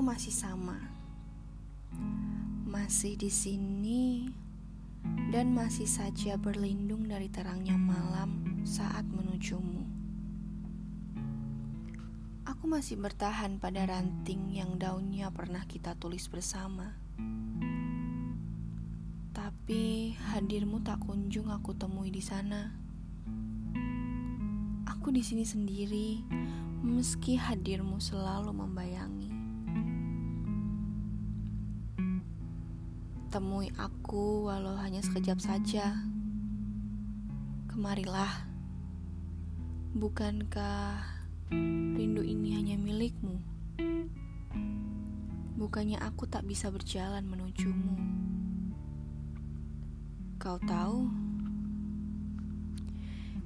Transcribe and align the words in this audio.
masih 0.00 0.32
sama. 0.32 0.80
Masih 2.64 3.20
di 3.20 3.28
sini 3.28 4.32
dan 5.28 5.52
masih 5.52 5.84
saja 5.84 6.40
berlindung 6.40 7.04
dari 7.04 7.28
terangnya 7.28 7.76
malam 7.76 8.62
saat 8.64 9.04
menujumu. 9.04 9.84
Aku 12.48 12.70
masih 12.70 12.96
bertahan 12.96 13.60
pada 13.60 13.84
ranting 13.84 14.54
yang 14.54 14.80
daunnya 14.80 15.28
pernah 15.34 15.66
kita 15.66 15.98
tulis 15.98 16.30
bersama. 16.30 16.94
Tapi 19.34 20.14
hadirmu 20.32 20.80
tak 20.80 21.02
kunjung 21.02 21.50
aku 21.50 21.74
temui 21.74 22.14
di 22.14 22.22
sana. 22.22 22.70
Aku 24.86 25.10
di 25.10 25.26
sini 25.26 25.42
sendiri, 25.42 26.22
meski 26.86 27.34
hadirmu 27.34 27.98
selalu 27.98 28.54
membayangi. 28.54 29.31
Temui 33.32 33.72
aku 33.80 34.44
walau 34.44 34.76
hanya 34.76 35.00
sekejap 35.00 35.40
saja. 35.40 35.96
Kemarilah. 37.64 38.28
Bukankah 39.96 41.00
rindu 41.96 42.20
ini 42.20 42.60
hanya 42.60 42.76
milikmu? 42.76 43.40
Bukannya 45.56 45.96
aku 46.04 46.28
tak 46.28 46.44
bisa 46.44 46.68
berjalan 46.68 47.24
menujumu. 47.24 47.96
Kau 50.36 50.60
tahu? 50.68 51.08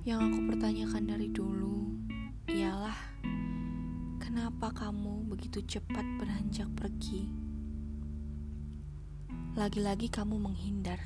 Yang 0.03 0.19
aku 0.19 0.39
pertanyakan 0.51 1.05
dari 1.15 1.31
dulu 1.31 1.95
ialah 2.51 2.99
kenapa 4.19 4.75
kamu 4.75 5.31
begitu 5.31 5.63
cepat 5.63 6.03
beranjak 6.19 6.67
pergi? 6.75 7.46
Lagi-lagi 9.57 10.13
kamu 10.13 10.37
menghindar. 10.37 11.01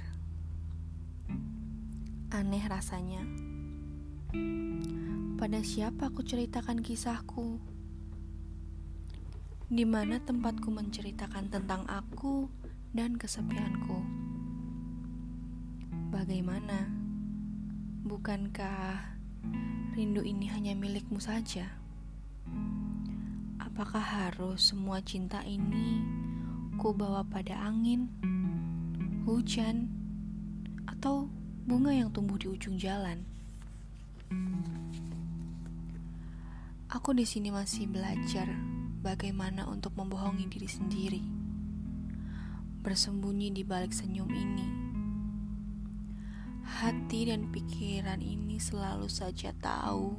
Aneh 2.34 2.66
rasanya. 2.66 3.22
Pada 5.38 5.62
siapa 5.62 6.10
aku 6.10 6.26
ceritakan 6.26 6.82
kisahku? 6.82 7.62
Di 9.70 9.86
mana 9.86 10.18
tempatku 10.18 10.66
menceritakan 10.66 11.46
tentang 11.46 11.86
aku 11.86 12.50
dan 12.90 13.14
kesepianku? 13.14 14.02
Bagaimana? 16.10 16.90
Bukankah 18.02 19.14
rindu 19.94 20.26
ini 20.26 20.50
hanya 20.50 20.74
milikmu 20.74 21.22
saja? 21.22 21.70
Apakah 23.62 24.02
harus 24.02 24.74
semua 24.74 24.98
cinta 25.06 25.38
ini 25.46 26.02
ku 26.80 26.96
bawa 26.96 27.22
pada 27.28 27.60
angin, 27.62 28.10
hujan, 29.38 29.86
atau 30.90 31.30
bunga 31.62 31.94
yang 31.94 32.10
tumbuh 32.10 32.34
di 32.34 32.50
ujung 32.50 32.74
jalan? 32.74 33.22
Aku 36.90 37.14
di 37.14 37.22
sini 37.22 37.54
masih 37.54 37.86
belajar 37.86 38.50
bagaimana 38.98 39.70
untuk 39.70 39.94
membohongi 39.94 40.50
diri 40.50 40.66
sendiri, 40.66 41.22
bersembunyi 42.82 43.54
di 43.54 43.62
balik 43.62 43.94
senyum 43.94 44.30
ini 44.34 44.90
Hati 46.70 47.28
dan 47.28 47.50
pikiran 47.52 48.24
ini 48.24 48.56
selalu 48.56 49.04
saja 49.10 49.52
tahu 49.60 50.16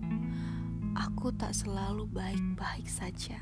aku 0.93 1.33
tak 1.33 1.57
selalu 1.57 2.05
baik-baik 2.11 2.85
saja. 2.85 3.41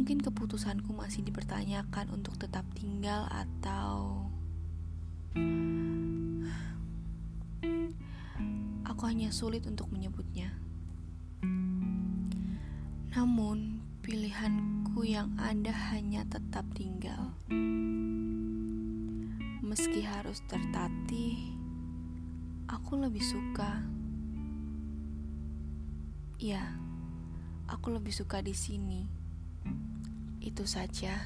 Mungkin 0.00 0.24
keputusanku 0.24 0.96
masih 0.96 1.20
dipertanyakan 1.28 2.08
untuk 2.08 2.32
tetap 2.40 2.64
tinggal 2.72 3.28
atau 3.28 4.24
aku 8.88 9.02
hanya 9.04 9.28
sulit 9.28 9.68
untuk 9.68 9.92
menyebutnya. 9.92 10.56
Namun, 13.12 13.84
pilihanku 14.00 15.04
yang 15.04 15.36
ada 15.36 15.92
hanya 15.92 16.24
tetap 16.32 16.64
tinggal. 16.72 17.36
Meski 19.60 20.00
harus 20.00 20.40
tertatih, 20.48 21.52
aku 22.72 22.96
lebih 22.96 23.20
suka. 23.20 23.84
Ya, 26.40 26.72
aku 27.68 27.92
lebih 27.92 28.16
suka 28.16 28.40
di 28.40 28.56
sini. 28.56 29.20
Itu 30.40 30.64
saja. 30.64 31.20